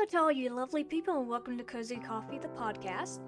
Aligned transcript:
Hello 0.00 0.08
to 0.08 0.18
all 0.18 0.32
you 0.32 0.48
lovely 0.48 0.82
people, 0.82 1.20
and 1.20 1.28
welcome 1.28 1.58
to 1.58 1.64
Cozy 1.64 1.96
Coffee, 1.96 2.38
the 2.38 2.48
podcast. 2.48 3.20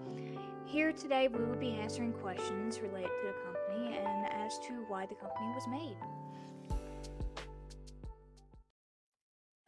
Here 0.65 0.91
today, 0.91 1.29
we 1.29 1.45
will 1.45 1.59
be 1.59 1.73
answering 1.73 2.15
questions 2.15 2.81
related 2.81 3.11
to 3.11 3.27
the 3.27 3.35
company 3.45 3.99
and 3.99 4.27
as 4.33 4.59
to 4.61 4.83
why 4.89 5.05
the 5.05 5.15
company 5.15 5.49
was 5.55 5.69
made. 5.69 5.99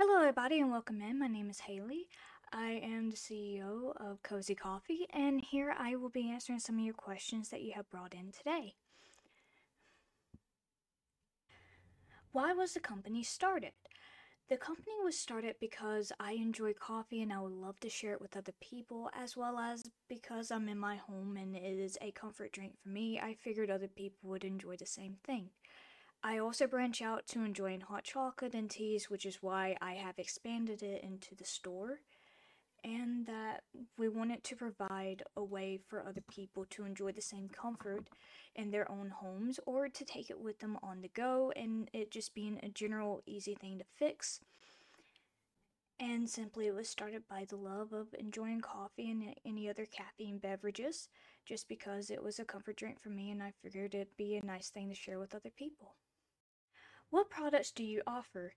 Hello, 0.01 0.19
everybody, 0.19 0.61
and 0.61 0.71
welcome 0.71 1.03
in. 1.03 1.19
My 1.19 1.27
name 1.27 1.51
is 1.51 1.61
Haley. 1.61 2.07
I 2.55 2.81
am 2.83 3.11
the 3.11 3.19
CEO 3.19 3.93
of 3.99 4.23
Cozy 4.23 4.55
Coffee, 4.55 5.07
and 5.13 5.43
here 5.43 5.75
I 5.79 5.97
will 5.97 6.09
be 6.09 6.31
answering 6.31 6.59
some 6.59 6.79
of 6.79 6.85
your 6.87 6.95
questions 6.95 7.51
that 7.51 7.61
you 7.61 7.75
have 7.77 7.91
brought 7.91 8.15
in 8.15 8.33
today. 8.33 8.77
Why 12.33 12.55
was 12.55 12.73
the 12.73 12.81
company 12.81 13.23
started? 13.23 13.73
The 14.51 14.59
company 14.59 14.93
was 15.03 15.19
started 15.19 15.57
because 15.59 16.13
I 16.21 16.33
enjoy 16.33 16.75
coffee 16.75 17.23
and 17.23 17.33
I 17.33 17.41
would 17.41 17.53
love 17.53 17.81
to 17.81 17.89
share 17.89 18.13
it 18.13 18.21
with 18.21 18.37
other 18.37 18.53
people, 18.61 19.11
as 19.15 19.37
well 19.39 19.59
as 19.59 19.85
because 20.07 20.51
I'm 20.51 20.69
in 20.69 20.79
my 20.79 20.97
home 20.97 21.39
and 21.39 21.57
it 21.57 21.63
is 21.63 21.97
a 22.03 22.11
comfort 22.11 22.53
drink 22.53 22.75
for 22.83 22.91
me. 22.91 23.19
I 23.19 23.35
figured 23.35 23.71
other 23.71 23.89
people 23.89 24.29
would 24.29 24.45
enjoy 24.45 24.77
the 24.77 24.85
same 24.85 25.17
thing. 25.25 25.49
I 26.23 26.39
also 26.39 26.67
branch 26.67 27.01
out 27.01 27.27
to 27.29 27.43
enjoying 27.43 27.81
hot 27.81 28.05
chocolate 28.05 28.55
and 28.55 28.71
teas, 28.71 29.09
which 29.09 29.25
is 29.25 29.43
why 29.43 29.79
I 29.81 29.95
have 29.95 30.19
expanded 30.19 30.83
it 30.83 31.03
into 31.03 31.35
the 31.35 31.45
store 31.45 32.01
and 32.85 33.27
that 33.27 33.63
we 33.97 34.09
wanted 34.09 34.45
to 34.45 34.57
provide 34.57 35.23
a 35.37 35.43
way 35.43 35.81
for 35.89 36.07
other 36.07 36.23
people 36.31 36.67
to 36.71 36.85
enjoy 36.85 37.11
the 37.13 37.23
same 37.23 37.49
comfort 37.49 38.09
in 38.55 38.71
their 38.71 38.91
own 38.91 39.09
homes 39.09 39.59
or 39.67 39.89
to 39.89 40.05
take 40.05 40.29
it 40.29 40.39
with 40.39 40.59
them 40.59 40.79
on 40.83 41.01
the 41.01 41.09
go 41.09 41.51
and 41.57 41.89
it 41.95 42.11
just 42.11 42.35
being 42.35 42.61
a 42.63 42.69
general 42.69 43.23
easy 43.27 43.55
thing 43.55 43.79
to 43.79 43.85
fix. 43.97 44.41
And 45.99 46.29
simply 46.29 46.67
it 46.67 46.75
was 46.75 46.89
started 46.89 47.23
by 47.29 47.47
the 47.49 47.57
love 47.57 47.93
of 47.93 48.09
enjoying 48.19 48.61
coffee 48.61 49.11
and 49.11 49.35
any 49.47 49.71
other 49.71 49.87
caffeine 49.87 50.39
beverages 50.39 51.09
just 51.47 51.69
because 51.69 52.11
it 52.11 52.23
was 52.23 52.39
a 52.39 52.45
comfort 52.45 52.77
drink 52.77 53.01
for 53.01 53.11
me 53.11 53.31
and 53.31 53.43
I 53.43 53.53
figured 53.63 53.95
it'd 53.95 54.17
be 54.17 54.37
a 54.37 54.45
nice 54.45 54.69
thing 54.69 54.91
to 54.91 54.95
share 54.95 55.19
with 55.19 55.35
other 55.35 55.53
people. 55.57 55.95
What 57.11 57.31
products 57.31 57.71
do 57.71 57.85
you 57.85 58.03
offer? 58.07 58.55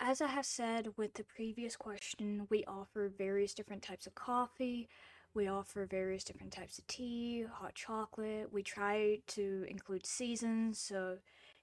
As 0.00 0.20
I 0.20 0.28
have 0.28 0.46
said 0.46 0.88
with 0.96 1.14
the 1.14 1.24
previous 1.24 1.76
question, 1.76 2.46
we 2.50 2.64
offer 2.64 3.08
various 3.08 3.52
different 3.52 3.82
types 3.82 4.06
of 4.06 4.14
coffee, 4.14 4.88
we 5.34 5.48
offer 5.48 5.86
various 5.86 6.24
different 6.24 6.52
types 6.52 6.78
of 6.78 6.86
tea, 6.86 7.44
hot 7.52 7.74
chocolate. 7.74 8.52
We 8.52 8.62
try 8.62 9.20
to 9.28 9.66
include 9.68 10.06
seasons, 10.06 10.78
so 10.78 11.18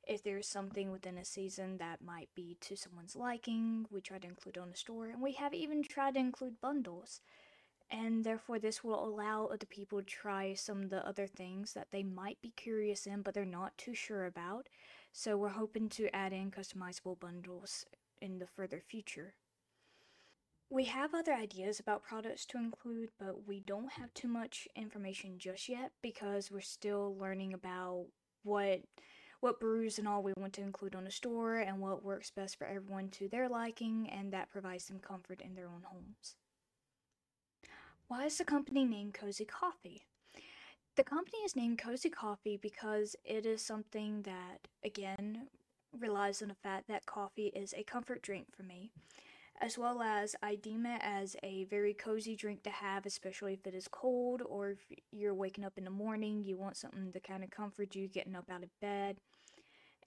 if 0.07 0.23
there's 0.23 0.47
something 0.47 0.91
within 0.91 1.17
a 1.17 1.25
season 1.25 1.77
that 1.77 2.01
might 2.01 2.29
be 2.35 2.57
to 2.61 2.77
someone's 2.77 3.15
liking, 3.15 3.85
we 3.89 4.01
try 4.01 4.19
to 4.19 4.27
include 4.27 4.57
on 4.57 4.69
the 4.69 4.77
store, 4.77 5.07
and 5.07 5.21
we 5.21 5.33
have 5.33 5.53
even 5.53 5.83
tried 5.83 6.13
to 6.13 6.19
include 6.19 6.61
bundles. 6.61 7.21
And 7.89 8.23
therefore, 8.23 8.59
this 8.59 8.83
will 8.83 9.03
allow 9.03 9.45
other 9.45 9.65
people 9.65 9.99
to 9.99 10.05
try 10.05 10.53
some 10.53 10.83
of 10.83 10.89
the 10.89 11.07
other 11.07 11.27
things 11.27 11.73
that 11.73 11.87
they 11.91 12.03
might 12.03 12.41
be 12.41 12.51
curious 12.55 13.05
in, 13.05 13.21
but 13.21 13.33
they're 13.33 13.45
not 13.45 13.77
too 13.77 13.93
sure 13.93 14.25
about. 14.25 14.69
So, 15.11 15.37
we're 15.37 15.49
hoping 15.49 15.89
to 15.89 16.15
add 16.15 16.33
in 16.33 16.51
customizable 16.51 17.19
bundles 17.19 17.85
in 18.25 18.39
the 18.39 18.47
further 18.47 18.81
future. 18.81 19.35
We 20.69 20.85
have 20.85 21.13
other 21.13 21.33
ideas 21.33 21.79
about 21.79 22.03
products 22.03 22.45
to 22.47 22.57
include, 22.57 23.09
but 23.19 23.47
we 23.47 23.59
don't 23.59 23.93
have 23.93 24.13
too 24.13 24.27
much 24.27 24.67
information 24.75 25.37
just 25.37 25.69
yet 25.69 25.91
because 26.01 26.49
we're 26.49 26.61
still 26.61 27.15
learning 27.17 27.53
about 27.53 28.07
what 28.43 28.81
what 29.41 29.59
brews 29.59 29.99
and 29.99 30.07
all 30.07 30.23
we 30.23 30.33
want 30.37 30.53
to 30.53 30.61
include 30.61 30.95
on 30.95 31.03
the 31.03 31.11
store 31.11 31.57
and 31.57 31.79
what 31.79 32.03
works 32.03 32.31
best 32.31 32.57
for 32.57 32.65
everyone 32.65 33.09
to 33.09 33.27
their 33.27 33.47
liking 33.47 34.09
and 34.09 34.33
that 34.33 34.49
provides 34.49 34.87
them 34.87 34.99
comfort 34.99 35.39
in 35.39 35.53
their 35.53 35.67
own 35.67 35.83
homes. 35.83 36.35
Why 38.07 38.25
is 38.25 38.37
the 38.37 38.45
company 38.45 38.85
named 38.85 39.13
Cozy 39.13 39.45
Coffee? 39.45 40.07
The 40.95 41.03
company 41.03 41.39
is 41.39 41.55
named 41.55 41.77
Cozy 41.77 42.09
Coffee 42.09 42.57
because 42.57 43.15
it 43.25 43.45
is 43.45 43.61
something 43.61 44.21
that, 44.23 44.67
again, 44.83 45.47
relies 45.99 46.41
on 46.41 46.47
the 46.47 46.55
fact 46.55 46.87
that 46.87 47.05
coffee 47.05 47.47
is 47.47 47.73
a 47.73 47.83
comfort 47.83 48.21
drink 48.21 48.47
for 48.55 48.63
me, 48.63 48.91
as 49.61 49.77
well 49.77 50.01
as 50.01 50.35
I 50.41 50.55
deem 50.55 50.85
it 50.85 51.01
as 51.01 51.35
a 51.43 51.65
very 51.65 51.93
cozy 51.93 52.35
drink 52.35 52.63
to 52.63 52.69
have, 52.69 53.05
especially 53.05 53.53
if 53.53 53.65
it 53.65 53.73
is 53.73 53.87
cold 53.87 54.41
or 54.45 54.71
if 54.71 54.79
you're 55.11 55.33
waking 55.33 55.63
up 55.63 55.77
in 55.77 55.85
the 55.85 55.89
morning, 55.89 56.43
you 56.43 56.57
want 56.57 56.77
something 56.77 57.11
to 57.11 57.19
kind 57.19 57.43
of 57.43 57.51
comfort 57.51 57.95
you 57.95 58.07
getting 58.07 58.35
up 58.35 58.49
out 58.49 58.63
of 58.63 58.79
bed. 58.81 59.17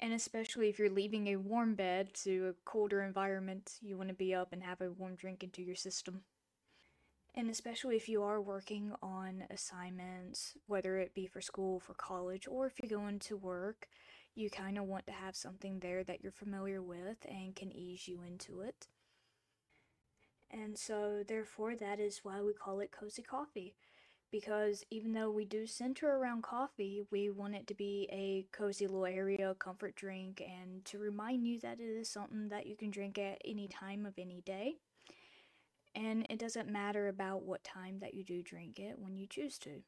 And 0.01 0.13
especially 0.13 0.69
if 0.69 0.79
you're 0.79 0.91
leaving 0.91 1.29
a 1.29 1.37
warm 1.37 1.75
bed 1.75 2.15
to 2.23 2.49
a 2.49 2.71
colder 2.71 3.03
environment, 3.03 3.79
you 3.81 3.97
want 3.97 4.11
to 4.11 4.15
be 4.15 4.35
up 4.35 4.53
and 4.53 4.63
have 4.63 4.81
a 4.81 4.93
warm 4.93 5.17
drink 5.17 5.43
into 5.43 5.63
your 5.63 5.75
system. 5.75 6.23
And 7.35 7.51
especially 7.51 7.97
if 7.97 8.09
you 8.09 8.23
are 8.23 8.41
working 8.41 8.93
on 9.03 9.45
assignments, 9.51 10.55
whether 10.67 10.99
it 10.99 11.15
be 11.15 11.27
for 11.27 11.41
school, 11.41 11.79
for 11.79 11.95
college, 11.95 12.47
or 12.49 12.67
if 12.67 12.75
you're 12.81 12.99
going 12.99 13.19
to 13.21 13.37
work, 13.37 13.89
you 14.35 14.51
kind 14.51 14.79
of 14.79 14.85
want 14.85 15.07
to 15.07 15.13
have 15.13 15.35
something 15.35 15.81
there 15.81 16.05
that 16.05 16.23
you're 16.23 16.33
familiar 16.33 16.81
with 16.83 17.19
and 17.29 17.57
can 17.57 17.73
ease 17.73 18.07
you 18.07 18.23
into 18.23 18.61
it. 18.61 18.87
And 20.51 20.79
so, 20.79 21.23
therefore, 21.27 21.77
that 21.77 22.01
is 22.01 22.21
why 22.23 22.41
we 22.41 22.53
call 22.53 22.81
it 22.81 22.93
Cozy 22.93 23.23
Coffee. 23.23 23.75
Because 24.31 24.85
even 24.91 25.15
though 25.15 25.31
we 25.31 25.47
do 25.47 25.67
center 25.67 26.17
around 26.17 26.43
coffee, 26.43 27.03
we 27.11 27.31
want 27.31 27.55
it 27.55 27.67
to 27.69 27.75
be 27.75 28.09
a 28.13 28.47
cozy 28.55 28.87
little 28.87 29.07
area, 29.07 29.55
comfort 29.59 29.97
drink, 29.97 30.43
and 30.43 30.85
to 30.85 30.99
remind 30.99 31.47
you 31.47 31.59
that 31.61 31.81
it 31.81 31.85
is 31.85 32.11
something 32.11 32.49
that 32.51 32.67
you 32.67 32.77
can 32.77 32.91
drink 32.91 33.19
at 33.19 33.41
any 33.45 33.69
time 33.69 34.05
of 34.05 34.15
any 34.19 34.43
day. 34.43 34.75
And 35.95 36.27
it 36.29 36.39
doesn't 36.39 36.71
matter 36.71 37.09
about 37.09 37.43
what 37.43 37.65
time 37.65 38.01
that 38.01 38.13
you 38.13 38.23
do 38.23 38.43
drink 38.43 38.79
it 38.79 38.99
when 38.99 39.17
you 39.17 39.27
choose 39.27 39.59
to. 39.61 39.83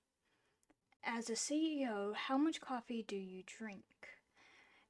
As 1.05 1.29
a 1.29 1.35
CEO, 1.35 2.15
how 2.15 2.39
much 2.39 2.61
coffee 2.61 3.05
do 3.07 3.17
you 3.17 3.43
drink? 3.47 3.85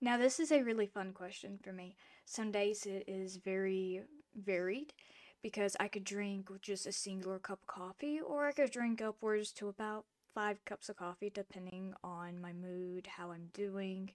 Now, 0.00 0.16
this 0.16 0.40
is 0.40 0.50
a 0.50 0.62
really 0.62 0.86
fun 0.86 1.12
question 1.12 1.58
for 1.62 1.72
me. 1.72 1.94
Some 2.24 2.50
days 2.50 2.86
it 2.86 3.04
is 3.06 3.36
very 3.36 4.02
varied 4.34 4.94
because 5.42 5.76
I 5.78 5.88
could 5.88 6.04
drink 6.04 6.48
just 6.62 6.86
a 6.86 6.92
singular 6.92 7.38
cup 7.38 7.60
of 7.62 7.66
coffee, 7.66 8.20
or 8.20 8.46
I 8.46 8.52
could 8.52 8.70
drink 8.70 9.02
upwards 9.02 9.52
to 9.52 9.68
about 9.68 10.06
five 10.34 10.64
cups 10.64 10.88
of 10.88 10.96
coffee, 10.96 11.30
depending 11.30 11.94
on 12.02 12.40
my 12.40 12.52
mood, 12.52 13.06
how 13.06 13.30
I'm 13.30 13.50
doing. 13.52 14.12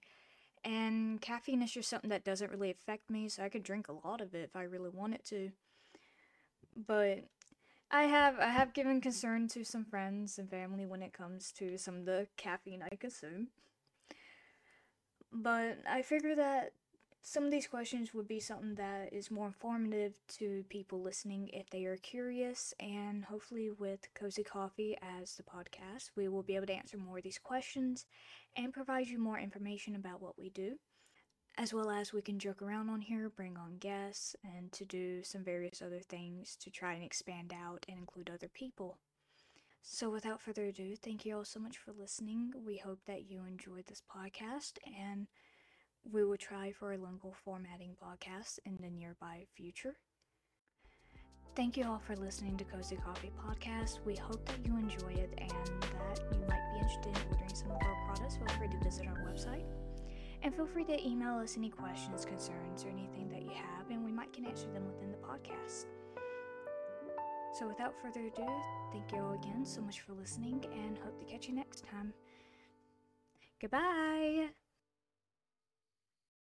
And 0.64 1.20
caffeine 1.20 1.62
is 1.62 1.72
just 1.72 1.88
something 1.88 2.10
that 2.10 2.24
doesn't 2.24 2.50
really 2.50 2.70
affect 2.70 3.08
me, 3.08 3.28
so 3.28 3.44
I 3.44 3.48
could 3.48 3.62
drink 3.62 3.86
a 3.88 4.06
lot 4.06 4.20
of 4.20 4.34
it 4.34 4.42
if 4.42 4.56
I 4.56 4.62
really 4.62 4.90
wanted 4.90 5.24
to. 5.26 5.50
But 6.76 7.24
I 7.90 8.04
have 8.04 8.40
I 8.40 8.48
have 8.48 8.72
given 8.72 9.00
concern 9.00 9.46
to 9.48 9.64
some 9.64 9.84
friends 9.84 10.38
and 10.38 10.50
family 10.50 10.86
when 10.86 11.02
it 11.02 11.12
comes 11.12 11.52
to 11.52 11.78
some 11.78 11.96
of 11.96 12.04
the 12.04 12.26
caffeine 12.36 12.82
I 12.82 12.96
consume. 12.96 13.48
But 15.42 15.78
I 15.88 16.02
figure 16.02 16.34
that 16.34 16.72
some 17.22 17.44
of 17.44 17.50
these 17.50 17.66
questions 17.66 18.14
would 18.14 18.28
be 18.28 18.40
something 18.40 18.76
that 18.76 19.12
is 19.12 19.30
more 19.30 19.48
informative 19.48 20.14
to 20.38 20.64
people 20.68 21.02
listening 21.02 21.48
if 21.52 21.68
they 21.68 21.84
are 21.84 21.96
curious, 21.96 22.72
and 22.80 23.24
hopefully, 23.24 23.70
with 23.70 24.14
Cozy 24.14 24.44
Coffee 24.44 24.96
as 25.02 25.36
the 25.36 25.42
podcast, 25.42 26.10
we 26.16 26.28
will 26.28 26.42
be 26.42 26.56
able 26.56 26.66
to 26.66 26.72
answer 26.72 26.96
more 26.96 27.18
of 27.18 27.24
these 27.24 27.38
questions 27.38 28.06
and 28.56 28.72
provide 28.72 29.08
you 29.08 29.18
more 29.18 29.38
information 29.38 29.94
about 29.94 30.22
what 30.22 30.38
we 30.38 30.48
do. 30.48 30.78
As 31.58 31.74
well 31.74 31.90
as 31.90 32.12
we 32.12 32.22
can 32.22 32.38
joke 32.38 32.62
around 32.62 32.88
on 32.88 33.00
here, 33.00 33.28
bring 33.28 33.56
on 33.56 33.78
guests, 33.78 34.36
and 34.44 34.70
to 34.72 34.84
do 34.84 35.22
some 35.22 35.42
various 35.42 35.82
other 35.82 36.00
things 36.00 36.56
to 36.60 36.70
try 36.70 36.94
and 36.94 37.02
expand 37.02 37.52
out 37.52 37.84
and 37.88 37.98
include 37.98 38.30
other 38.30 38.48
people. 38.48 38.98
So, 39.88 40.10
without 40.10 40.40
further 40.40 40.64
ado, 40.64 40.96
thank 40.96 41.24
you 41.24 41.36
all 41.36 41.44
so 41.44 41.60
much 41.60 41.78
for 41.78 41.92
listening. 41.92 42.52
We 42.66 42.76
hope 42.76 42.98
that 43.06 43.30
you 43.30 43.44
enjoyed 43.46 43.86
this 43.86 44.02
podcast, 44.02 44.72
and 45.00 45.28
we 46.10 46.24
will 46.24 46.36
try 46.36 46.72
for 46.72 46.92
a 46.92 46.98
longer 46.98 47.28
formatting 47.44 47.94
podcast 48.02 48.58
in 48.66 48.76
the 48.80 48.90
nearby 48.90 49.46
future. 49.54 49.94
Thank 51.54 51.76
you 51.76 51.84
all 51.84 52.00
for 52.04 52.16
listening 52.16 52.56
to 52.56 52.64
Cozy 52.64 52.96
Coffee 52.96 53.30
Podcast. 53.40 54.04
We 54.04 54.16
hope 54.16 54.44
that 54.46 54.66
you 54.66 54.76
enjoy 54.76 55.12
it 55.12 55.32
and 55.38 55.50
that 55.50 56.20
you 56.32 56.40
might 56.48 56.72
be 56.72 56.78
interested 56.80 57.16
in 57.16 57.30
ordering 57.30 57.54
some 57.54 57.70
of 57.70 57.78
our 57.80 58.06
products. 58.06 58.38
Feel 58.38 58.58
free 58.58 58.68
to 58.68 58.84
visit 58.84 59.06
our 59.06 59.24
website. 59.24 59.64
And 60.42 60.52
feel 60.52 60.66
free 60.66 60.84
to 60.84 61.06
email 61.06 61.36
us 61.36 61.56
any 61.56 61.70
questions, 61.70 62.24
concerns, 62.24 62.84
or 62.84 62.88
anything 62.88 63.28
that 63.28 63.42
you 63.42 63.52
have, 63.54 63.88
and 63.88 64.04
we 64.04 64.10
might 64.10 64.32
can 64.32 64.46
answer 64.46 64.66
them 64.72 64.84
within 64.88 65.12
the 65.12 65.18
podcast. 65.18 65.86
So, 67.58 67.66
without 67.66 67.94
further 68.02 68.20
ado, 68.20 68.46
thank 68.92 69.12
you 69.12 69.22
all 69.22 69.32
again 69.32 69.64
so 69.64 69.80
much 69.80 70.02
for 70.02 70.12
listening 70.12 70.62
and 70.74 70.98
hope 70.98 71.18
to 71.18 71.24
catch 71.24 71.48
you 71.48 71.54
next 71.54 71.84
time. 71.86 72.12
Goodbye! 73.58 74.50